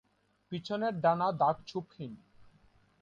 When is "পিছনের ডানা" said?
0.51-1.27